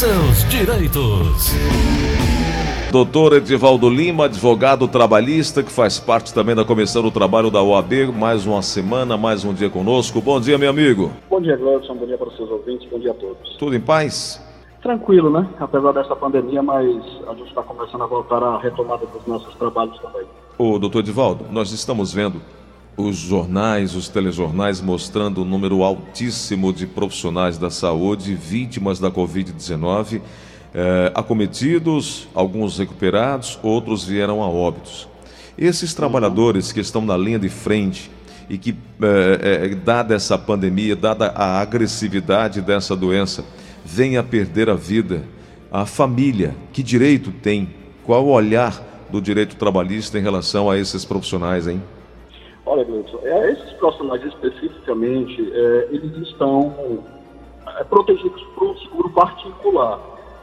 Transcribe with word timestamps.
seus 0.00 0.48
direitos. 0.48 1.52
Doutor 2.90 3.34
Edivaldo 3.34 3.90
Lima, 3.90 4.24
advogado 4.24 4.88
trabalhista, 4.88 5.62
que 5.62 5.70
faz 5.70 6.00
parte 6.00 6.32
também 6.32 6.54
da 6.54 6.64
Comissão 6.64 7.02
do 7.02 7.10
Trabalho 7.10 7.50
da 7.50 7.62
OAB. 7.62 8.10
Mais 8.18 8.46
uma 8.46 8.62
semana, 8.62 9.18
mais 9.18 9.44
um 9.44 9.52
dia 9.52 9.68
conosco. 9.68 10.22
Bom 10.22 10.40
dia, 10.40 10.56
meu 10.56 10.70
amigo. 10.70 11.10
Bom 11.28 11.42
dia, 11.42 11.54
Gleudson. 11.54 11.96
Bom 11.96 12.06
dia 12.06 12.16
para 12.16 12.28
os 12.28 12.36
seus 12.38 12.50
ouvintes. 12.50 12.88
Bom 12.90 12.98
dia 12.98 13.10
a 13.10 13.14
todos. 13.14 13.56
Tudo 13.58 13.76
em 13.76 13.80
paz? 13.80 14.42
Tranquilo, 14.80 15.28
né? 15.28 15.46
Apesar 15.60 15.92
dessa 15.92 16.16
pandemia, 16.16 16.62
mas 16.62 16.86
a 17.28 17.34
gente 17.34 17.48
está 17.48 17.62
começando 17.62 18.02
a 18.02 18.06
voltar 18.06 18.42
à 18.42 18.58
retomada 18.58 19.04
dos 19.04 19.26
nossos 19.26 19.54
trabalhos 19.56 19.98
também. 19.98 20.22
Ô, 20.56 20.78
doutor 20.78 21.00
Edivaldo, 21.00 21.44
nós 21.50 21.72
estamos 21.72 22.10
vendo 22.10 22.40
os 23.04 23.16
jornais, 23.16 23.94
os 23.94 24.08
telejornais 24.08 24.80
mostrando 24.80 25.42
um 25.42 25.44
número 25.44 25.82
altíssimo 25.82 26.72
de 26.72 26.86
profissionais 26.86 27.58
da 27.58 27.70
saúde 27.70 28.34
vítimas 28.34 28.98
da 28.98 29.10
Covid-19, 29.10 30.20
eh, 30.74 31.12
acometidos, 31.14 32.28
alguns 32.34 32.78
recuperados, 32.78 33.58
outros 33.62 34.04
vieram 34.04 34.42
a 34.42 34.48
óbitos. 34.48 35.08
Esses 35.58 35.94
trabalhadores 35.94 36.72
que 36.72 36.80
estão 36.80 37.02
na 37.02 37.16
linha 37.16 37.38
de 37.38 37.48
frente 37.48 38.10
e 38.48 38.56
que, 38.56 38.70
eh, 39.02 39.68
eh, 39.72 39.74
dada 39.74 40.14
essa 40.14 40.38
pandemia, 40.38 40.94
dada 40.94 41.28
a 41.28 41.60
agressividade 41.60 42.60
dessa 42.60 42.94
doença, 42.94 43.44
vêm 43.84 44.16
a 44.16 44.22
perder 44.22 44.68
a 44.68 44.74
vida, 44.74 45.24
a 45.72 45.86
família, 45.86 46.54
que 46.72 46.82
direito 46.82 47.30
tem? 47.30 47.70
Qual 48.04 48.24
o 48.26 48.30
olhar 48.30 49.06
do 49.10 49.20
direito 49.20 49.56
trabalhista 49.56 50.18
em 50.18 50.22
relação 50.22 50.70
a 50.70 50.78
esses 50.78 51.04
profissionais, 51.04 51.66
hein? 51.66 51.82
Olha, 52.70 52.84
Gleudson, 52.84 53.18
é, 53.24 53.50
esses 53.50 53.72
profissionais 53.72 54.24
especificamente, 54.24 55.52
é, 55.52 55.88
eles 55.90 56.16
estão 56.28 56.72
é, 57.66 57.82
protegidos 57.82 58.40
por 58.54 58.68
um 58.68 58.76
seguro 58.76 59.10
particular. 59.10 59.98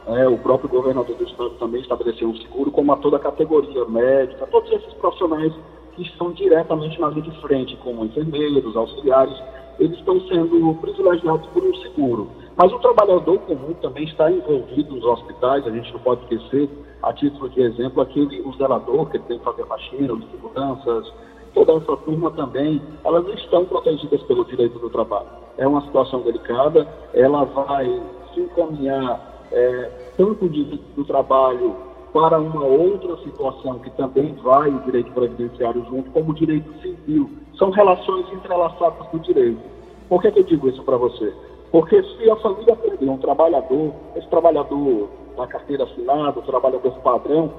É, 0.08 0.28
o 0.28 0.36
próprio 0.36 0.68
governador 0.68 1.16
do 1.16 1.24
estado 1.24 1.50
também 1.58 1.80
estabeleceu 1.80 2.28
um 2.28 2.36
seguro, 2.36 2.70
como 2.70 2.92
a 2.92 2.96
toda 2.98 3.16
a 3.16 3.20
categoria 3.20 3.82
médica, 3.86 4.46
todos 4.48 4.70
esses 4.70 4.92
profissionais 4.94 5.54
que 5.96 6.02
estão 6.02 6.30
diretamente 6.32 7.00
na 7.00 7.08
linha 7.08 7.22
de 7.22 7.40
frente, 7.40 7.74
como 7.78 8.04
enfermeiros, 8.04 8.76
auxiliares, 8.76 9.42
eles 9.78 9.96
estão 9.98 10.20
sendo 10.28 10.74
privilegiados 10.82 11.46
por 11.46 11.64
um 11.64 11.74
seguro. 11.76 12.28
Mas 12.58 12.70
o 12.70 12.78
trabalhador 12.80 13.38
comum 13.38 13.72
também 13.80 14.04
está 14.04 14.30
envolvido 14.30 14.94
nos 14.94 15.04
hospitais, 15.04 15.66
a 15.66 15.70
gente 15.70 15.90
não 15.94 16.00
pode 16.00 16.20
esquecer, 16.24 16.68
a 17.02 17.10
título 17.14 17.48
de 17.48 17.62
exemplo, 17.62 18.02
aquele 18.02 18.42
o 18.42 18.52
zelador 18.52 19.06
que 19.08 19.18
tem 19.20 19.38
que 19.38 19.44
fazer 19.44 19.64
faxina, 19.64 20.12
os 20.12 20.30
seguranças, 20.30 21.10
toda 21.54 21.72
essa 21.74 21.96
turma 21.98 22.30
também, 22.32 22.80
elas 23.04 23.26
estão 23.38 23.64
protegidas 23.64 24.22
pelo 24.22 24.44
direito 24.44 24.78
do 24.78 24.90
trabalho. 24.90 25.28
É 25.56 25.66
uma 25.66 25.80
situação 25.82 26.20
delicada, 26.20 26.86
ela 27.14 27.44
vai 27.44 27.86
se 28.32 28.40
encaminhar 28.40 29.46
é, 29.50 29.90
tanto 30.16 30.44
o 30.44 30.48
direito 30.48 30.84
do 30.94 31.04
trabalho 31.04 31.74
para 32.12 32.38
uma 32.38 32.64
outra 32.64 33.16
situação 33.18 33.78
que 33.80 33.90
também 33.90 34.34
vai 34.42 34.70
o 34.70 34.80
direito 34.80 35.10
previdenciário 35.12 35.84
junto, 35.88 36.10
como 36.10 36.30
o 36.30 36.34
direito 36.34 36.72
civil. 36.80 37.30
São 37.56 37.70
relações 37.70 38.30
entrelaçadas 38.32 39.06
do 39.08 39.18
direito. 39.18 39.60
Por 40.08 40.22
que, 40.22 40.30
que 40.30 40.40
eu 40.40 40.44
digo 40.44 40.68
isso 40.68 40.82
para 40.84 40.96
você? 40.96 41.34
Porque 41.70 42.02
se 42.02 42.30
a 42.30 42.36
família 42.36 42.74
perder 42.76 43.08
um 43.08 43.18
trabalhador, 43.18 43.92
esse 44.16 44.26
trabalhador 44.28 45.08
da 45.36 45.46
carteira 45.46 45.84
assinada, 45.84 46.38
o 46.38 46.42
trabalhador 46.42 46.92
padrão, 47.00 47.52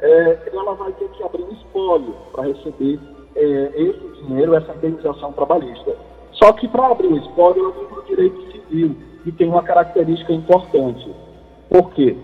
é, 0.00 0.50
ela 0.52 0.74
vai 0.74 0.92
ter 0.92 1.08
que 1.10 1.22
abrir 1.22 1.44
um 1.44 1.52
espólio 1.52 2.14
para 2.32 2.44
receber 2.44 2.98
é, 3.34 3.72
esse 3.74 4.22
dinheiro, 4.22 4.54
essa 4.54 4.74
indenização 4.74 5.32
trabalhista. 5.32 5.96
Só 6.32 6.52
que 6.52 6.68
para 6.68 6.86
abrir 6.86 7.08
o 7.08 7.16
espólio, 7.16 7.72
vem 7.72 7.84
para 7.86 7.98
o 8.00 8.04
direito 8.04 8.52
civil, 8.52 8.96
e 9.24 9.32
tem 9.32 9.48
uma 9.48 9.62
característica 9.62 10.32
importante. 10.32 11.08
Por 11.68 11.90
quê? 11.90 12.16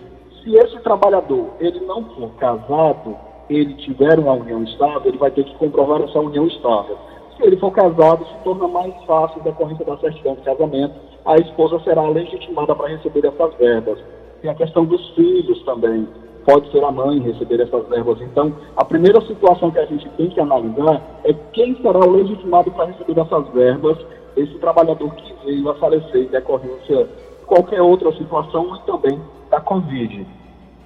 Se 0.42 0.56
esse 0.56 0.78
trabalhador 0.81 1.50
ele 1.61 1.81
não 1.81 2.05
for 2.15 2.31
casado, 2.39 3.17
ele 3.48 3.75
tiver 3.75 4.19
uma 4.19 4.33
união 4.33 4.62
estável, 4.65 5.03
ele 5.06 5.19
vai 5.19 5.31
ter 5.31 5.45
que 5.45 5.55
comprovar 5.56 6.03
essa 6.03 6.19
união 6.19 6.47
estável. 6.47 6.99
Se 7.37 7.47
ele 7.47 7.56
for 7.56 7.71
casado, 7.71 8.27
se 8.27 8.44
torna 8.44 8.66
mais 8.66 8.94
fácil 9.05 9.43
decorrência 9.43 9.84
da 9.84 9.97
certidão 9.99 10.34
de 10.34 10.43
casamento, 10.43 10.94
a 11.25 11.37
esposa 11.37 11.78
será 11.84 12.09
legitimada 12.09 12.75
para 12.75 12.88
receber 12.88 13.25
essas 13.25 13.55
verbas. 13.55 13.99
Tem 14.43 14.50
a 14.50 14.55
questão 14.55 14.84
dos 14.84 15.09
filhos 15.11 15.62
também 15.65 16.06
pode 16.48 16.72
ser 16.72 16.82
a 16.82 16.91
mãe 16.91 17.19
receber 17.20 17.60
essas 17.60 17.86
verbas. 17.88 18.22
Então, 18.22 18.54
a 18.75 18.82
primeira 18.82 19.20
situação 19.26 19.70
que 19.70 19.78
a 19.78 19.84
gente 19.84 20.09
tem 20.16 20.31
que 20.31 20.41
analisar 20.41 21.03
é 21.22 21.34
quem 21.53 21.76
será 21.82 21.98
o 21.98 22.10
legitimado 22.10 22.70
para 22.70 22.86
receber 22.86 23.20
essas 23.20 23.48
verbas, 23.48 23.98
esse 24.34 24.54
trabalhador 24.54 25.14
que 25.14 25.34
veio 25.44 25.69
a 25.69 25.75
falecer 25.75 26.22
em 26.22 26.28
decorrência 26.28 27.04
de 27.04 27.44
qualquer 27.44 27.82
outra 27.82 28.10
situação 28.12 28.75
e 28.76 28.87
também 28.87 29.20
da 29.50 29.60
Covid. 29.60 30.26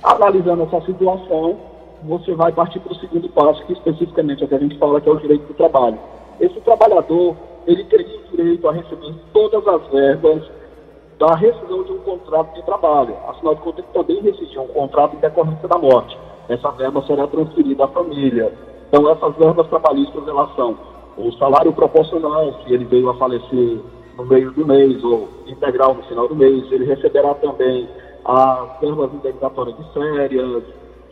Analisando 0.02 0.64
essa 0.64 0.80
situação, 0.80 1.56
você 2.02 2.34
vai 2.34 2.50
partir 2.50 2.80
para 2.80 2.94
o 2.94 2.96
segundo 2.96 3.28
passo, 3.28 3.64
que 3.64 3.72
especificamente 3.72 4.42
é 4.42 4.46
o 4.46 4.48
que 4.48 4.56
a 4.56 4.58
gente 4.58 4.76
fala, 4.78 5.00
que 5.00 5.08
é 5.08 5.12
o 5.12 5.20
direito 5.20 5.46
do 5.46 5.54
trabalho. 5.54 5.98
Esse 6.40 6.60
trabalhador, 6.62 7.36
ele 7.68 7.84
teria 7.84 8.18
direito 8.32 8.68
a 8.68 8.72
receber 8.72 9.14
todas 9.32 9.64
as 9.68 9.86
verbas 9.92 10.42
da 11.22 11.36
rescisão 11.36 11.84
de 11.84 11.92
um 11.92 11.98
contrato 11.98 12.52
de 12.52 12.62
trabalho. 12.64 13.14
Afinal 13.28 13.54
de 13.54 13.60
contas, 13.60 13.84
ele 13.84 13.92
também 13.94 14.20
rescindiu 14.22 14.62
um 14.62 14.66
contrato 14.66 15.14
em 15.14 15.20
decorrência 15.20 15.68
da 15.68 15.78
morte. 15.78 16.18
Essa 16.48 16.68
verba 16.72 17.00
será 17.06 17.28
transferida 17.28 17.84
à 17.84 17.88
família. 17.88 18.52
Então, 18.88 19.08
essas 19.08 19.36
verbas 19.36 19.68
trabalhistas, 19.68 20.26
elas 20.26 20.52
são 20.56 20.76
o 21.16 21.30
salário 21.34 21.72
proporcional, 21.72 22.52
se 22.64 22.74
ele 22.74 22.84
veio 22.86 23.08
a 23.08 23.14
falecer 23.14 23.78
no 24.16 24.26
meio 24.26 24.50
do 24.50 24.66
mês 24.66 25.02
ou 25.04 25.28
integral 25.46 25.94
no 25.94 26.02
final 26.02 26.26
do 26.26 26.34
mês, 26.34 26.70
ele 26.72 26.86
receberá 26.86 27.34
também 27.34 27.88
as 28.24 28.80
verbas 28.80 29.14
indenizatórias 29.14 29.76
de 29.76 29.92
férias, 29.92 30.64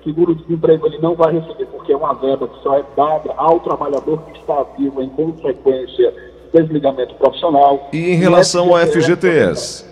seguro-desemprego 0.02 0.86
ele 0.86 0.98
não 0.98 1.14
vai 1.14 1.34
receber 1.34 1.66
porque 1.66 1.92
é 1.92 1.96
uma 1.96 2.14
verba 2.14 2.48
que 2.48 2.60
só 2.62 2.78
é 2.78 2.84
dada 2.96 3.32
ao 3.36 3.60
trabalhador 3.60 4.20
que 4.22 4.38
está 4.38 4.60
ativo 4.60 5.02
em 5.02 5.08
consequência 5.10 6.12
desligamento 6.52 7.14
profissional. 7.14 7.88
E 7.92 8.10
em 8.10 8.16
relação 8.16 8.74
ao 8.74 8.78
FGTS? 8.86 9.89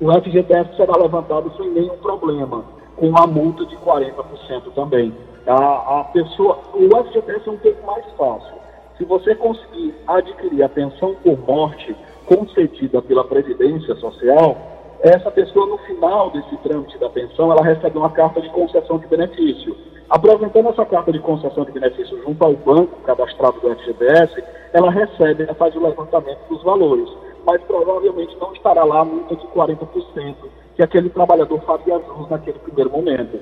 O 0.00 0.12
FGTS 0.12 0.76
será 0.76 0.96
levantado 0.96 1.52
sem 1.56 1.70
nenhum 1.70 1.96
problema, 1.98 2.64
com 2.96 3.18
a 3.18 3.26
multa 3.26 3.66
de 3.66 3.76
40% 3.78 4.72
também. 4.74 5.12
A, 5.46 6.00
a 6.00 6.04
pessoa, 6.04 6.58
o 6.72 7.04
FGTS 7.04 7.48
é 7.48 7.50
um 7.50 7.56
tempo 7.56 7.84
mais 7.84 8.04
fácil. 8.16 8.54
Se 8.96 9.04
você 9.04 9.34
conseguir 9.34 9.94
adquirir 10.06 10.62
a 10.62 10.68
pensão 10.68 11.14
por 11.16 11.38
morte 11.46 11.96
concedida 12.26 13.02
pela 13.02 13.24
Previdência 13.24 13.94
Social, 13.96 14.56
essa 15.00 15.30
pessoa, 15.30 15.66
no 15.66 15.78
final 15.78 16.30
desse 16.30 16.56
trâmite 16.58 16.98
da 16.98 17.08
pensão, 17.08 17.50
ela 17.50 17.62
recebe 17.62 17.98
uma 17.98 18.10
carta 18.10 18.40
de 18.40 18.48
concessão 18.50 18.98
de 18.98 19.06
benefício. 19.06 19.76
Apresentando 20.10 20.68
essa 20.68 20.84
carta 20.84 21.12
de 21.12 21.18
concessão 21.18 21.64
de 21.64 21.72
benefício 21.72 22.20
junto 22.22 22.44
ao 22.44 22.54
banco 22.54 23.00
cadastrado 23.04 23.60
do 23.60 23.74
FGTS, 23.76 24.42
ela 24.72 24.90
recebe, 24.90 25.44
ela 25.44 25.54
faz 25.54 25.74
o 25.74 25.82
levantamento 25.82 26.40
dos 26.48 26.62
valores 26.62 27.08
mas 27.46 27.62
provavelmente 27.62 28.36
não 28.40 28.52
estará 28.52 28.84
lá 28.84 29.00
a 29.00 29.04
multa 29.04 29.36
de 29.36 29.46
40% 29.48 30.34
que 30.76 30.82
aquele 30.82 31.10
trabalhador 31.10 31.60
faria 31.62 31.98
jus 31.98 32.30
naquele 32.30 32.58
primeiro 32.60 32.90
momento. 32.90 33.40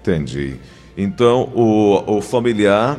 Entendi. 0.00 0.58
Então, 0.96 1.48
o, 1.54 2.16
o 2.16 2.20
familiar 2.20 2.98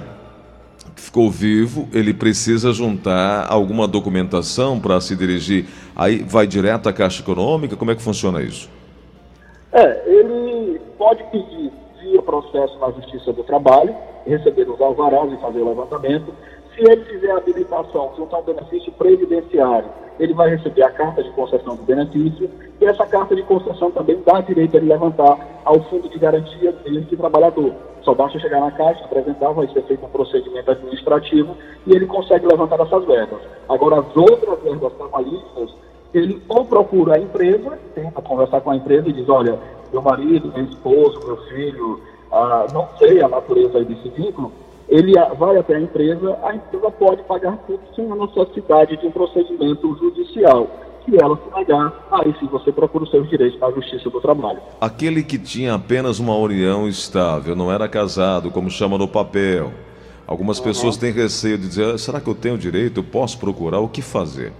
que 0.95 1.01
ficou 1.01 1.29
vivo, 1.29 1.87
ele 1.93 2.13
precisa 2.13 2.71
juntar 2.71 3.45
alguma 3.51 3.87
documentação 3.87 4.79
para 4.79 4.99
se 5.01 5.15
dirigir. 5.15 5.65
Aí 5.95 6.23
vai 6.23 6.47
direto 6.47 6.87
à 6.87 6.93
Caixa 6.93 7.21
Econômica? 7.21 7.75
Como 7.75 7.91
é 7.91 7.95
que 7.95 8.01
funciona 8.01 8.41
isso? 8.41 8.69
É, 9.73 10.03
ele 10.07 10.79
pode 10.97 11.23
pedir 11.25 11.71
via 12.01 12.21
processo 12.21 12.77
na 12.79 12.91
Justiça 12.91 13.33
do 13.33 13.43
Trabalho, 13.43 13.95
receber 14.25 14.69
os 14.69 14.79
alvarás 14.79 15.31
e 15.31 15.37
fazer 15.37 15.59
o 15.59 15.69
levantamento. 15.69 16.33
Se 16.75 16.81
ele 16.89 17.03
fizer 17.05 17.31
a 17.31 17.37
habilitação 17.37 18.13
juntar 18.15 18.39
um 18.39 18.43
benefício 18.43 18.91
previdenciário, 18.93 19.89
ele 20.19 20.33
vai 20.33 20.49
receber 20.49 20.83
a 20.83 20.91
carta 20.91 21.23
de 21.23 21.29
concessão 21.31 21.75
do 21.75 21.83
benefício 21.83 22.49
e 22.79 22.85
essa 22.85 23.05
carta 23.05 23.35
de 23.35 23.43
concessão 23.43 23.91
também 23.91 24.21
dá 24.25 24.41
direito 24.41 24.75
a 24.75 24.79
ele 24.79 24.89
levantar 24.89 25.37
ao 25.65 25.81
fundo 25.83 26.09
de 26.09 26.19
garantia 26.19 26.71
desse 26.71 27.15
trabalhador. 27.15 27.73
Só 28.01 28.13
basta 28.13 28.37
chegar 28.39 28.59
na 28.59 28.71
caixa, 28.71 29.05
apresentar, 29.05 29.51
vai 29.51 29.67
ser 29.67 29.81
feito 29.83 30.05
um 30.05 30.09
procedimento 30.09 30.69
administrativo 30.69 31.55
e 31.87 31.95
ele 31.95 32.05
consegue 32.05 32.45
levantar 32.45 32.79
essas 32.79 33.05
verbas. 33.05 33.39
Agora, 33.69 33.99
as 33.99 34.17
outras 34.17 34.59
verbas 34.61 34.93
trabalhistas, 34.93 35.73
ele 36.13 36.41
ou 36.49 36.65
procura 36.65 37.15
a 37.15 37.19
empresa, 37.19 37.79
tenta 37.95 38.21
conversar 38.21 38.61
com 38.61 38.71
a 38.71 38.75
empresa 38.75 39.07
e 39.07 39.13
diz, 39.13 39.27
olha, 39.29 39.57
meu 39.91 40.01
marido, 40.01 40.51
meu 40.53 40.65
esposo, 40.65 41.25
meu 41.25 41.37
filho, 41.47 42.01
ah, 42.31 42.67
não 42.73 42.89
sei 42.97 43.21
a 43.21 43.27
natureza 43.29 43.83
desse 43.83 44.09
vínculo, 44.09 44.51
ele 44.93 45.13
vai 45.39 45.57
até 45.57 45.75
a 45.75 45.81
empresa, 45.81 46.37
a 46.43 46.55
empresa 46.55 46.91
pode 46.91 47.23
pagar 47.23 47.57
tudo 47.65 47.79
sem 47.95 48.11
a 48.11 48.15
necessidade 48.15 48.95
de 48.97 49.07
um 49.07 49.11
procedimento 49.11 49.97
judicial. 49.97 50.67
Se 51.03 51.17
ela 51.19 51.35
se 51.35 51.57
negar, 51.57 52.07
aí 52.11 52.33
sim 52.39 52.45
você 52.45 52.71
procura 52.71 53.03
os 53.03 53.09
seus 53.09 53.27
direitos 53.27 53.59
na 53.59 53.71
Justiça 53.71 54.07
do 54.11 54.21
Trabalho. 54.21 54.59
Aquele 54.79 55.23
que 55.23 55.39
tinha 55.39 55.73
apenas 55.73 56.19
uma 56.19 56.35
união 56.35 56.87
estável, 56.87 57.55
não 57.55 57.71
era 57.71 57.89
casado, 57.89 58.51
como 58.51 58.69
chama 58.69 58.95
no 58.95 59.07
papel. 59.07 59.71
Algumas 60.27 60.59
uhum. 60.59 60.65
pessoas 60.65 60.95
têm 60.95 61.11
receio 61.11 61.57
de 61.57 61.67
dizer: 61.67 61.97
será 61.97 62.21
que 62.21 62.29
eu 62.29 62.35
tenho 62.35 62.55
direito? 62.55 62.99
Eu 62.99 63.03
posso 63.03 63.39
procurar? 63.39 63.79
O 63.79 63.89
que 63.89 64.01
fazer? 64.03 64.53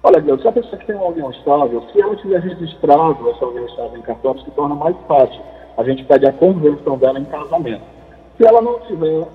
Olha, 0.00 0.20
Deus, 0.20 0.40
se 0.40 0.46
a 0.46 0.52
pessoa 0.52 0.76
que 0.76 0.86
tem 0.86 0.94
uma 0.94 1.08
união 1.08 1.32
estável, 1.32 1.82
se 1.92 2.00
ela 2.00 2.14
tiver 2.14 2.40
registrado 2.40 3.28
essa 3.30 3.44
união 3.44 3.66
estável 3.66 3.98
em 3.98 4.02
cartório, 4.02 4.40
se 4.42 4.50
torna 4.52 4.76
mais 4.76 4.96
fácil. 5.08 5.42
A 5.76 5.82
gente 5.82 6.04
pede 6.04 6.24
a 6.24 6.32
conversão 6.32 6.96
dela 6.96 7.18
em 7.18 7.24
casamento. 7.24 7.95
Se 8.36 8.46
ela 8.46 8.60
não 8.60 8.78
tiver 8.80 9.26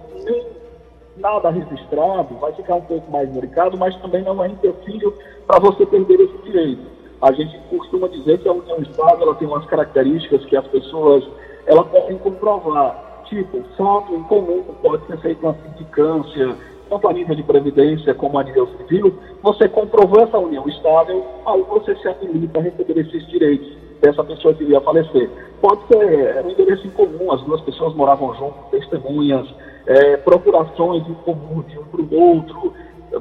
nada 1.18 1.50
registrado, 1.50 2.36
vai 2.36 2.54
ficar 2.54 2.76
um 2.76 2.82
pouco 2.82 3.12
mais 3.12 3.30
delicado, 3.30 3.78
mas 3.78 3.96
também 3.98 4.24
não 4.24 4.44
é 4.44 4.48
empecilho 4.48 5.14
para 5.48 5.60
você 5.60 5.86
perder 5.86 6.20
esse 6.20 6.38
direito. 6.44 6.82
A 7.22 7.32
gente 7.32 7.58
costuma 7.70 8.08
dizer 8.08 8.40
que 8.40 8.48
a 8.48 8.54
união 8.54 8.82
estável 8.82 9.24
ela 9.24 9.36
tem 9.36 9.48
umas 9.48 9.66
características 9.66 10.46
que 10.46 10.56
as 10.56 10.66
pessoas 10.68 11.28
ela 11.68 11.84
podem 11.84 12.18
comprovar, 12.18 13.24
tipo, 13.26 13.62
fato 13.78 14.14
em 14.14 14.24
comum 14.24 14.64
pode 14.82 15.06
ser 15.06 15.18
feito 15.20 15.44
na 15.46 15.54
sindicância, 15.54 16.56
tanto 16.90 17.08
a 17.08 17.14
nível 17.14 17.36
de 17.36 17.44
previdência 17.44 18.14
como 18.14 18.38
a 18.38 18.44
nível 18.44 18.68
civil, 18.78 19.14
você 19.42 19.70
comprovou 19.70 20.22
essa 20.22 20.38
união 20.38 20.68
estável, 20.68 21.26
aí 21.46 21.62
você 21.70 21.96
se 21.96 22.08
habilita 22.08 22.60
a 22.60 22.64
receber 22.64 23.00
esses 23.00 23.26
direitos 23.28 23.72
dessa 24.02 24.24
pessoa 24.24 24.54
que 24.54 24.64
iria 24.64 24.82
falecer. 24.82 25.30
Pode 25.62 25.88
ser 25.88 26.44
um 26.44 26.50
endereço 26.50 26.88
em 26.88 26.90
comum, 26.90 27.32
as 27.32 27.42
duas 27.44 27.62
pessoas 27.62 27.94
moravam 27.94 28.34
juntas, 28.34 28.70
testemunhas, 28.72 29.48
é, 29.86 30.18
procurações 30.18 31.08
em 31.08 31.14
comum 31.14 31.62
de 31.62 31.78
um 31.78 31.84
para 31.84 32.02
o 32.02 32.20
outro, 32.20 32.74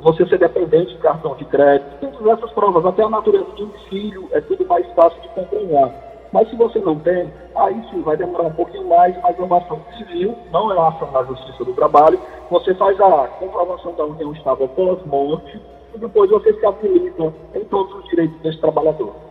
você 0.02 0.26
ser 0.26 0.38
dependente 0.38 0.94
de 0.94 0.98
cartão 0.98 1.34
de 1.34 1.44
crédito, 1.44 2.00
todas 2.00 2.38
essas 2.38 2.50
provas, 2.52 2.86
até 2.86 3.02
a 3.02 3.10
natureza 3.10 3.50
de 3.56 3.64
um 3.64 3.70
filho, 3.90 4.28
é 4.32 4.40
tudo 4.40 4.66
mais 4.66 4.86
fácil 4.94 5.20
de 5.20 5.28
compreender. 5.28 5.92
Mas 6.32 6.48
se 6.48 6.56
você 6.56 6.78
não 6.78 6.98
tem, 7.00 7.30
aí 7.56 7.84
sim 7.90 8.02
vai 8.02 8.16
demorar 8.16 8.44
um 8.44 8.52
pouquinho 8.52 8.88
mais, 8.88 9.14
mas 9.22 9.38
é 9.38 9.42
uma 9.42 9.58
ação 9.58 9.80
civil, 9.98 10.34
não 10.52 10.70
é 10.70 10.74
uma 10.74 10.88
ação 10.88 11.10
na 11.10 11.24
Justiça 11.24 11.64
do 11.64 11.72
Trabalho. 11.74 12.18
Você 12.50 12.72
faz 12.74 12.98
a 13.00 13.28
comprovação 13.38 13.92
da 13.94 14.04
união 14.04 14.32
estável 14.32 14.68
pós-morte 14.68 15.60
e 15.94 15.98
depois 15.98 16.30
você 16.30 16.52
se 16.54 16.64
habilita 16.64 17.34
em 17.54 17.64
todos 17.64 17.92
os 17.96 18.04
direitos 18.08 18.40
desse 18.42 18.60
trabalhador. 18.60 19.29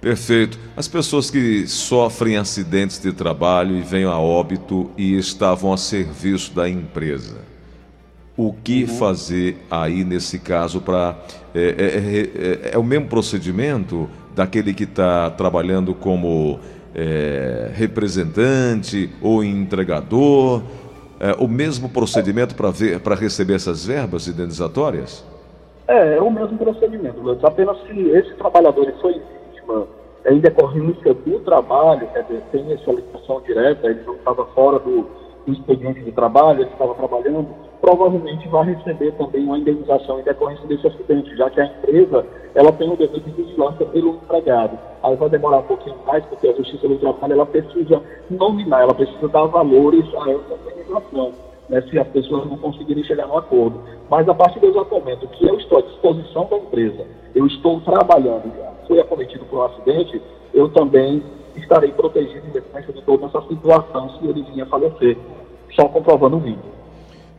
Perfeito. 0.00 0.58
As 0.76 0.86
pessoas 0.86 1.30
que 1.30 1.66
sofrem 1.66 2.36
acidentes 2.36 2.98
de 2.98 3.12
trabalho 3.12 3.76
e 3.76 3.80
vêm 3.80 4.04
a 4.04 4.18
óbito 4.18 4.90
e 4.96 5.16
estavam 5.16 5.72
a 5.72 5.76
serviço 5.76 6.54
da 6.54 6.68
empresa. 6.68 7.38
O 8.36 8.52
que 8.52 8.82
uhum. 8.82 8.88
fazer 8.88 9.56
aí 9.70 10.04
nesse 10.04 10.38
caso 10.38 10.80
para. 10.80 11.16
É, 11.54 11.60
é, 11.60 12.70
é, 12.70 12.74
é, 12.74 12.78
o 12.78 12.82
mesmo 12.82 13.08
procedimento 13.08 14.08
daquele 14.34 14.74
que 14.74 14.84
está 14.84 15.30
trabalhando 15.30 15.94
como 15.94 16.60
é, 16.94 17.70
representante 17.74 19.10
ou 19.22 19.42
entregador? 19.42 20.62
É, 21.18 21.32
o 21.38 21.48
mesmo 21.48 21.88
procedimento 21.88 22.54
para 22.54 23.14
receber 23.14 23.54
essas 23.54 23.86
verbas 23.86 24.28
indenizatórias? 24.28 25.24
É, 25.88 26.16
é 26.16 26.20
o 26.20 26.30
mesmo 26.30 26.58
procedimento, 26.58 27.38
Apenas 27.42 27.78
se 27.86 27.98
esse 28.10 28.34
trabalhador 28.34 28.92
foi 29.00 29.18
vítima 29.66 29.86
em 30.28 30.40
decorrência 30.40 31.14
do 31.14 31.38
trabalho, 31.40 32.08
quer 32.12 32.22
dizer, 32.24 32.42
sem 32.50 32.72
essa 32.72 32.90
ligação 32.90 33.40
direta, 33.42 33.86
ele 33.86 34.02
não 34.04 34.14
estava 34.14 34.44
fora 34.46 34.78
do, 34.80 35.06
do 35.46 35.52
expediente 35.52 36.02
de 36.02 36.10
trabalho, 36.10 36.62
ele 36.62 36.70
estava 36.70 36.94
trabalhando, 36.94 37.46
provavelmente 37.80 38.48
vai 38.48 38.74
receber 38.74 39.12
também 39.12 39.44
uma 39.44 39.58
indenização 39.58 40.18
em 40.18 40.24
decorrência 40.24 40.66
desse 40.66 40.86
acidente, 40.88 41.36
já 41.36 41.48
que 41.48 41.60
a 41.60 41.66
empresa 41.66 42.26
ela 42.56 42.72
tem 42.72 42.90
o 42.90 42.96
dever 42.96 43.20
de 43.20 43.30
vigilância 43.30 43.86
pelo 43.86 44.14
empregado. 44.16 44.76
Aí 45.02 45.14
vai 45.14 45.28
demorar 45.28 45.58
um 45.58 45.62
pouquinho 45.62 45.96
mais, 46.04 46.24
porque 46.24 46.48
a 46.48 46.54
Justiça 46.54 46.88
do 46.88 46.98
Trabalho 46.98 47.34
ela 47.34 47.46
precisa 47.46 48.02
nominar, 48.28 48.80
ela 48.80 48.94
precisa 48.94 49.28
dar 49.28 49.44
valores 49.44 50.04
a 50.12 50.30
essa 50.30 50.54
indenização, 50.72 51.32
né, 51.68 51.82
se 51.82 51.98
as 52.00 52.08
pessoas 52.08 52.50
não 52.50 52.56
conseguirem 52.56 53.04
chegar 53.04 53.28
no 53.28 53.38
acordo. 53.38 53.80
Mas 54.10 54.28
a 54.28 54.34
partir 54.34 54.58
do 54.58 54.72
momento 54.72 55.28
que 55.28 55.46
eu 55.46 55.56
estou 55.56 55.78
à 55.78 55.82
disposição 55.82 56.48
da 56.50 56.56
empresa, 56.56 57.06
eu 57.32 57.46
estou 57.46 57.80
trabalhando, 57.82 58.50
fui 58.86 59.00
acometido 59.00 59.44
por 59.46 59.60
um 59.60 59.62
acidente, 59.62 60.20
eu 60.54 60.68
também 60.70 61.22
estarei 61.56 61.92
protegido 61.92 62.46
em 62.46 62.50
defesa 62.50 62.92
de 62.92 63.02
toda 63.02 63.26
essa 63.26 63.42
situação 63.48 64.18
se 64.18 64.26
ele 64.26 64.42
vinha 64.42 64.66
falecer, 64.66 65.16
só 65.74 65.88
comprovando 65.88 66.36
o 66.36 66.40
vídeo. 66.40 66.76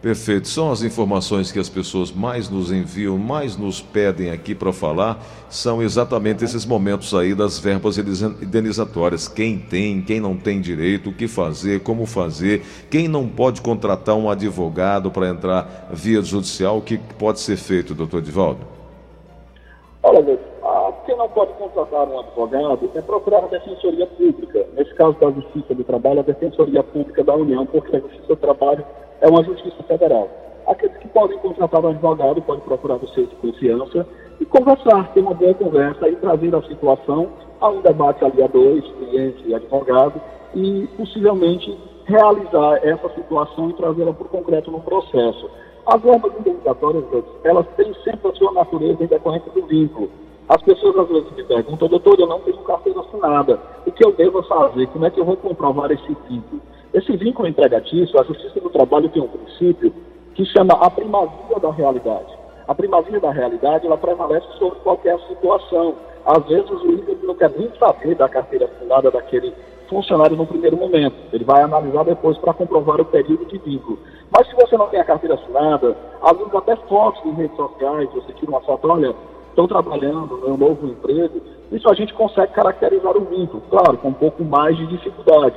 Perfeito. 0.01 0.47
São 0.47 0.71
as 0.71 0.83
informações 0.83 1.51
que 1.51 1.57
as 1.57 1.69
pessoas 1.69 2.11
mais 2.11 2.49
nos 2.49 2.71
enviam, 2.71 3.17
mais 3.17 3.57
nos 3.57 3.81
pedem 3.81 4.29
aqui 4.29 4.53
para 4.53 4.71
falar, 4.71 5.19
são 5.49 5.81
exatamente 5.81 6.45
esses 6.45 6.65
momentos 6.65 7.15
aí 7.15 7.33
das 7.33 7.57
verbas 7.57 7.97
indenizatórias. 7.97 9.27
Quem 9.27 9.57
tem, 9.57 10.01
quem 10.01 10.19
não 10.19 10.37
tem 10.37 10.61
direito, 10.61 11.09
o 11.09 11.13
que 11.13 11.27
fazer, 11.27 11.81
como 11.81 12.05
fazer, 12.05 12.61
quem 12.91 13.07
não 13.07 13.27
pode 13.27 13.59
contratar 13.61 14.15
um 14.15 14.29
advogado 14.29 15.09
para 15.09 15.29
entrar 15.29 15.89
via 15.91 16.21
judicial, 16.21 16.77
o 16.77 16.81
que 16.81 16.99
pode 17.17 17.39
ser 17.39 17.57
feito, 17.57 17.95
doutor 17.95 18.21
Divaldo? 18.21 18.59
Olha, 20.03 20.39
contratar 21.77 22.07
um 22.09 22.19
advogado 22.19 22.89
é 22.95 23.01
procurar 23.01 23.43
a 23.43 23.47
Defensoria 23.47 24.07
Pública. 24.07 24.65
Nesse 24.75 24.93
caso 24.95 25.15
da 25.19 25.29
Justiça 25.29 25.75
do 25.75 25.83
Trabalho, 25.83 26.21
a 26.21 26.23
Defensoria 26.23 26.81
Pública 26.81 27.23
da 27.23 27.35
União, 27.35 27.65
porque 27.67 27.95
a 27.95 27.99
Justiça 27.99 28.27
do 28.27 28.35
Trabalho 28.35 28.83
é 29.21 29.27
uma 29.27 29.43
justiça 29.43 29.83
federal. 29.83 30.27
Aqueles 30.65 30.97
que 30.97 31.07
podem 31.09 31.37
contratar 31.37 31.85
um 31.85 31.89
advogado 31.89 32.41
podem 32.41 32.63
procurar 32.63 32.95
o 32.95 33.07
seu 33.09 33.27
de 33.27 33.35
confiança 33.35 34.07
e 34.39 34.45
conversar, 34.45 35.13
ter 35.13 35.21
uma 35.21 35.33
boa 35.33 35.53
conversa 35.53 36.09
e 36.09 36.15
trazer 36.15 36.55
a 36.55 36.61
situação 36.63 37.29
a 37.61 37.69
um 37.69 37.81
debate 37.81 38.25
ali 38.25 38.43
a 38.43 38.47
dois, 38.47 38.83
cliente 38.83 39.43
e 39.45 39.53
advogado, 39.53 40.19
e 40.55 40.87
possivelmente 40.97 41.77
realizar 42.05 42.79
essa 42.83 43.09
situação 43.09 43.69
e 43.69 43.73
trazê-la 43.73 44.13
para 44.13 44.25
o 44.25 44.29
concreto 44.29 44.71
no 44.71 44.81
processo. 44.81 45.49
As 45.85 46.03
normas 46.03 46.31
indenizatórias, 46.39 47.03
elas 47.43 47.65
têm 47.77 47.93
sempre 48.03 48.29
a 48.29 48.33
sua 48.33 48.51
natureza 48.51 49.03
em 49.03 49.07
decorrência 49.07 49.51
do 49.51 49.65
vínculo. 49.65 50.09
As 50.49 50.61
pessoas 50.61 50.97
às 50.97 51.07
vezes 51.09 51.31
me 51.35 51.43
perguntam, 51.43 51.89
doutor, 51.89 52.17
eu 52.19 52.27
não 52.27 52.39
tenho 52.39 52.57
carteira 52.59 53.01
assinada, 53.01 53.59
o 53.85 53.91
que 53.91 54.05
eu 54.05 54.13
devo 54.13 54.41
fazer? 54.43 54.87
Como 54.87 55.05
é 55.05 55.09
que 55.09 55.19
eu 55.19 55.25
vou 55.25 55.35
comprovar 55.35 55.91
esse 55.91 56.17
vínculo? 56.29 56.61
Esse 56.93 57.17
vínculo 57.17 57.49
empregatício, 57.49 58.19
a 58.19 58.23
Justiça 58.23 58.59
do 58.61 58.69
Trabalho 58.69 59.09
tem 59.09 59.21
um 59.21 59.27
princípio 59.27 59.93
que 60.35 60.45
chama 60.45 60.73
a 60.75 60.89
primazia 60.89 61.59
da 61.61 61.71
realidade. 61.71 62.33
A 62.65 62.73
primazia 62.73 63.19
da 63.19 63.31
realidade, 63.31 63.87
ela 63.87 63.97
prevalece 63.97 64.47
sobre 64.57 64.79
qualquer 64.79 65.19
situação. 65.27 65.95
Às 66.25 66.45
vezes 66.45 66.69
o 66.69 66.79
juiz 66.79 67.23
não 67.23 67.35
quer 67.35 67.51
nem 67.51 67.69
saber 67.77 68.15
da 68.15 68.29
carteira 68.29 68.65
assinada 68.65 69.11
daquele 69.11 69.53
funcionário 69.89 70.37
no 70.37 70.45
primeiro 70.45 70.77
momento. 70.77 71.15
Ele 71.33 71.43
vai 71.43 71.61
analisar 71.61 72.03
depois 72.03 72.37
para 72.37 72.53
comprovar 72.53 73.01
o 73.01 73.05
período 73.05 73.45
de 73.45 73.57
vínculo. 73.57 73.99
Mas 74.31 74.47
se 74.47 74.55
você 74.55 74.77
não 74.77 74.87
tem 74.87 74.99
a 74.99 75.05
carteira 75.05 75.35
assinada, 75.35 75.95
às 76.21 76.37
vezes 76.37 76.55
até 76.55 76.75
fotos 76.75 77.23
em 77.25 77.33
redes 77.33 77.55
sociais, 77.55 78.09
você 78.13 78.31
tira 78.33 78.51
uma 78.51 78.61
foto, 78.61 78.89
olha, 78.89 79.13
estou 79.57 79.67
trabalhando 79.67 80.37
no 80.37 80.37
meu 80.37 80.57
novo 80.57 80.87
emprego, 80.87 81.41
isso 81.71 81.89
a 81.89 81.95
gente 81.95 82.13
consegue 82.13 82.53
caracterizar 82.53 83.17
o 83.17 83.25
vínculo, 83.25 83.63
claro, 83.69 83.97
com 83.97 84.09
um 84.09 84.13
pouco 84.13 84.43
mais 84.43 84.77
de 84.77 84.85
dificuldade 84.85 85.55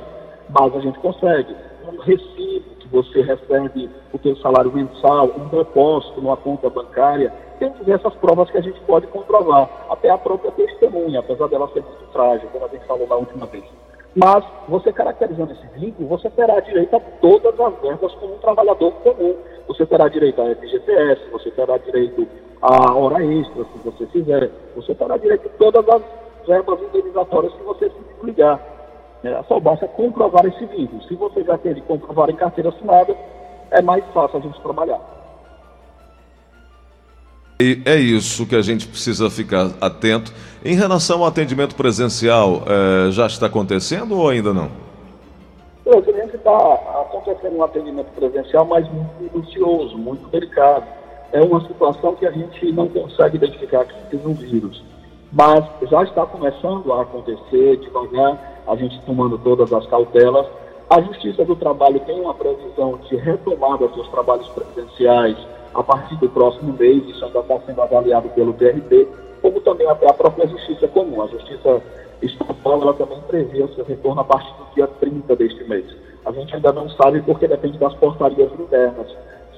mas 0.53 0.75
a 0.75 0.79
gente 0.79 0.99
consegue. 0.99 1.55
Um 1.87 1.97
recibo 2.01 2.75
que 2.79 2.87
você 2.89 3.21
recebe 3.21 3.89
o 4.13 4.19
seu 4.19 4.35
salário 4.37 4.71
mensal, 4.71 5.29
um 5.37 5.47
depósito 5.47 6.21
numa 6.21 6.37
conta 6.37 6.69
bancária, 6.69 7.33
tem 7.59 7.71
diversas 7.73 8.13
provas 8.15 8.49
que 8.49 8.57
a 8.57 8.61
gente 8.61 8.79
pode 8.81 9.07
comprovar, 9.07 9.69
até 9.89 10.09
a 10.09 10.17
própria 10.17 10.51
testemunha, 10.51 11.19
apesar 11.19 11.47
dela 11.47 11.69
ser 11.73 11.83
muito 11.83 12.11
frágil, 12.11 12.49
como 12.51 12.65
a 12.65 12.67
gente 12.67 12.85
falou 12.85 13.07
na 13.07 13.15
última 13.15 13.45
vez. 13.45 13.63
Mas 14.15 14.43
você 14.67 14.91
caracterizando 14.91 15.53
esse 15.53 15.65
vínculo, 15.79 16.09
você 16.09 16.29
terá 16.29 16.59
direito 16.59 16.95
a 16.95 16.99
todas 16.99 17.57
as 17.57 17.81
verbas 17.81 18.13
como 18.15 18.35
um 18.35 18.39
trabalhador 18.39 18.91
comum. 19.03 19.35
Você 19.67 19.85
terá 19.85 20.09
direito 20.09 20.41
a 20.41 20.53
FGTS, 20.55 21.29
você 21.31 21.49
terá 21.51 21.77
direito 21.77 22.27
a 22.61 22.93
hora 22.93 23.23
extra, 23.23 23.63
se 23.63 23.77
você 23.83 24.05
fizer, 24.07 24.51
você 24.75 24.93
terá 24.93 25.17
direito 25.17 25.47
a 25.47 25.57
todas 25.57 25.87
as 25.89 26.01
verbas 26.45 26.81
indenizatórias 26.81 27.53
que 27.53 27.63
você 27.63 27.89
se 27.89 28.25
ligar. 28.25 28.59
É, 29.23 29.43
só 29.43 29.59
basta 29.59 29.87
comprovar 29.87 30.45
esse 30.45 30.65
vínculo. 30.65 31.01
Se 31.03 31.15
você 31.15 31.43
já 31.43 31.57
tem 31.57 31.73
de 31.73 31.81
comprovar 31.81 32.29
em 32.29 32.35
carteira 32.35 32.69
assinada, 32.69 33.15
é 33.69 33.81
mais 33.81 34.03
fácil 34.13 34.39
a 34.39 34.41
gente 34.41 34.59
trabalhar. 34.61 34.99
E 37.61 37.79
é 37.85 37.95
isso 37.95 38.47
que 38.47 38.55
a 38.55 38.61
gente 38.63 38.87
precisa 38.87 39.29
ficar 39.29 39.69
atento. 39.79 40.33
Em 40.65 40.73
relação 40.73 41.19
ao 41.19 41.27
atendimento 41.27 41.75
presencial, 41.75 42.63
é, 42.65 43.11
já 43.11 43.27
está 43.27 43.45
acontecendo 43.45 44.17
ou 44.17 44.27
ainda 44.27 44.51
não? 44.51 44.71
Eu 45.85 46.01
que 46.01 46.09
está 46.09 46.73
acontecendo 47.05 47.57
um 47.57 47.63
atendimento 47.63 48.07
presencial, 48.15 48.65
mas 48.65 48.89
muito 48.89 49.11
minucioso, 49.19 49.95
muito 49.95 50.27
delicado. 50.29 50.85
É 51.31 51.39
uma 51.39 51.61
situação 51.67 52.15
que 52.15 52.25
a 52.25 52.31
gente 52.31 52.71
não 52.71 52.87
consegue 52.87 53.37
identificar 53.37 53.85
que 53.85 53.93
seja 54.09 54.27
um 54.27 54.33
vírus. 54.33 54.83
Mas 55.31 55.63
já 55.87 56.01
está 56.01 56.25
começando 56.25 56.91
a 56.91 57.03
acontecer 57.03 57.77
devagar 57.77 58.63
a 58.67 58.75
gente 58.75 58.99
tomando 59.01 59.37
todas 59.37 59.71
as 59.71 59.85
cautelas. 59.85 60.47
A 60.89 60.99
Justiça 60.99 61.45
do 61.45 61.55
Trabalho 61.55 61.99
tem 62.07 62.19
uma 62.19 62.33
previsão 62.33 62.99
de 63.07 63.17
retomada 63.17 63.87
dos 63.87 64.07
trabalhos 64.07 64.47
presenciais 64.49 65.37
a 65.73 65.83
partir 65.83 66.15
do 66.17 66.29
próximo 66.29 66.73
mês, 66.73 67.03
isso 67.07 67.23
ainda 67.23 67.39
está 67.39 67.59
sendo 67.65 67.81
avaliado 67.81 68.29
pelo 68.29 68.53
TRT, 68.53 69.07
como 69.41 69.59
também 69.61 69.87
até 69.87 70.09
a 70.09 70.13
própria 70.13 70.47
Justiça 70.47 70.87
Comum. 70.87 71.21
A 71.21 71.27
Justiça 71.27 71.81
Estadual 72.21 72.81
ela 72.81 72.93
também 72.93 73.19
prevê 73.21 73.63
o 73.63 73.73
seu 73.73 73.83
retorno 73.83 74.21
a 74.21 74.23
partir 74.23 74.53
do 74.53 74.75
dia 74.75 74.87
30 74.87 75.35
deste 75.35 75.63
mês. 75.63 75.85
A 76.25 76.31
gente 76.31 76.55
ainda 76.55 76.71
não 76.71 76.87
sabe 76.89 77.21
porque 77.21 77.47
depende 77.47 77.77
das 77.79 77.93
portarias 77.95 78.51
internas. 78.59 79.07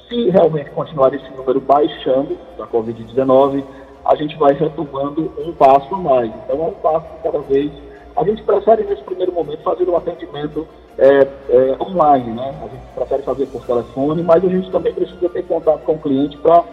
Se 0.08 0.30
realmente 0.30 0.70
continuar 0.72 1.14
esse 1.14 1.30
número 1.36 1.60
baixando 1.60 2.38
da 2.58 2.66
Covid-19, 2.68 3.64
a 4.06 4.16
gente 4.16 4.38
vai 4.38 4.54
retomando 4.54 5.32
um 5.38 5.52
passo 5.54 5.94
a 5.96 5.98
mais. 5.98 6.32
Então 6.44 6.64
é 6.64 6.68
um 6.68 6.74
passo 6.74 7.08
cada 7.22 7.40
vez. 7.40 7.72
A 8.16 8.24
gente 8.24 8.44
prefere 8.44 8.84
nesse 8.84 9.04
primeiro 9.04 9.32
momento 9.32 9.64
fazer 9.64 9.88
o 9.90 9.96
atendimento 9.96 10.68
é, 10.98 11.28
é, 11.50 11.78
online, 11.82 12.32
né? 12.32 12.56
A 12.62 12.68
gente 12.68 12.84
prefere 12.94 13.24
fazer 13.24 13.46
por 13.48 13.66
telefone, 13.66 14.22
mas 14.22 14.44
a 14.44 14.48
gente 14.48 14.70
também 14.72 14.94
precisa 14.94 15.30
ter 15.30 15.44
contato 15.44 15.82
com 15.84 15.94
o 15.94 16.00
cliente 16.00 16.38
para 16.38 16.64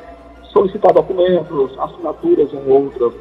solicitar 0.53 0.93
documentos, 0.93 1.79
assinaturas 1.79 2.53
ou 2.53 2.69
outras 2.69 3.15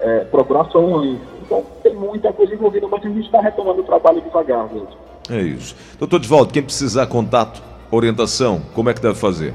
é, 0.00 0.20
procurações. 0.20 1.18
Então 1.42 1.62
tem 1.82 1.94
muita 1.94 2.32
coisa 2.32 2.54
envolvida, 2.54 2.88
mas 2.88 3.04
a 3.04 3.08
gente 3.08 3.26
está 3.26 3.40
retomando 3.40 3.80
o 3.82 3.84
trabalho 3.84 4.20
devagar 4.20 4.72
mesmo. 4.72 4.88
É 5.30 5.40
isso. 5.40 5.76
Doutor 5.98 6.20
Divaldo, 6.20 6.52
quem 6.52 6.62
precisar 6.62 7.06
contato, 7.06 7.62
orientação, 7.90 8.62
como 8.74 8.88
é 8.88 8.94
que 8.94 9.00
deve 9.00 9.16
fazer? 9.16 9.52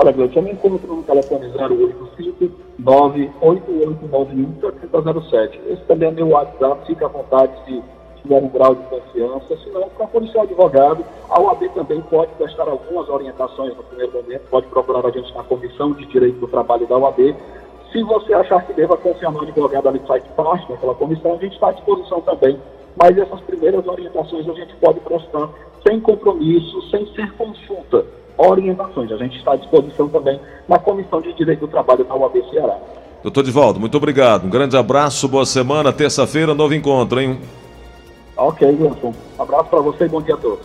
Olha, 0.00 0.12
Gleison, 0.12 0.38
eu 0.38 0.42
me 0.42 0.52
encontro 0.52 0.94
no 0.94 1.02
telefone 1.02 1.46
085 1.46 2.54
98891 2.78 4.60
7007. 4.60 5.60
Esse 5.70 5.82
também 5.86 6.08
é 6.08 6.12
meu 6.12 6.28
WhatsApp, 6.28 6.86
fica 6.86 7.06
à 7.06 7.08
vontade 7.08 7.52
se 7.64 7.82
tiver 8.22 8.40
um 8.40 8.48
grau 8.48 8.76
de 8.76 8.82
confiança. 8.84 9.56
Se 9.56 9.68
não, 9.70 9.88
procure 9.88 10.30
seu 10.30 10.42
advogado. 10.42 11.04
A 11.28 11.40
OAB 11.40 11.68
também 11.74 12.00
pode 12.02 12.30
prestar 12.34 12.68
algumas 12.68 13.08
orientações 13.08 13.76
no 13.76 13.82
primeiro 13.82 14.12
momento, 14.12 14.42
pode 14.48 14.68
procurar 14.68 15.04
a 15.04 15.10
gente 15.10 15.34
na 15.34 15.42
Comissão 15.42 15.92
de 15.92 16.06
Direito 16.06 16.38
do 16.38 16.46
Trabalho 16.46 16.86
da 16.86 16.96
OAB. 16.96 17.34
Se 17.90 18.00
você 18.04 18.34
achar 18.34 18.64
que 18.64 18.74
deva 18.74 18.96
confiar 18.96 19.32
no 19.32 19.42
advogado 19.42 19.88
ali 19.88 19.98
que 19.98 20.06
faz 20.06 20.22
parte 20.36 20.68
daquela 20.68 20.94
comissão, 20.94 21.32
a 21.32 21.38
gente 21.38 21.54
está 21.54 21.70
à 21.70 21.72
disposição 21.72 22.20
também. 22.20 22.56
Mas 22.94 23.18
essas 23.18 23.40
primeiras 23.40 23.84
orientações 23.84 24.48
a 24.48 24.52
gente 24.52 24.76
pode 24.76 25.00
prestar 25.00 25.48
sem 25.84 25.98
compromisso, 25.98 26.88
sem 26.88 27.04
ser 27.14 27.32
consulta 27.32 28.06
orientações. 28.38 29.10
A 29.12 29.16
gente 29.16 29.36
está 29.36 29.52
à 29.52 29.56
disposição 29.56 30.08
também 30.08 30.40
na 30.68 30.78
Comissão 30.78 31.20
de 31.20 31.32
Direito 31.34 31.60
do 31.60 31.68
Trabalho 31.68 32.04
da 32.04 32.14
UAB 32.14 32.42
Ceará. 32.50 32.78
Doutor 33.22 33.42
Divaldo, 33.42 33.80
muito 33.80 33.96
obrigado. 33.96 34.46
Um 34.46 34.50
grande 34.50 34.76
abraço, 34.76 35.28
boa 35.28 35.44
semana. 35.44 35.92
Terça-feira, 35.92 36.54
novo 36.54 36.72
encontro, 36.74 37.20
hein? 37.20 37.40
Ok, 38.36 38.66
Wilson. 38.66 39.12
Abraço 39.36 39.68
para 39.68 39.80
você 39.80 40.04
e 40.04 40.08
bom 40.08 40.22
dia 40.22 40.34
a 40.34 40.38
todos. 40.38 40.56